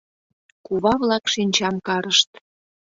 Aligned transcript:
Кува-влак 0.65 1.25
шинчам 1.33 1.75
карышт. 1.87 2.29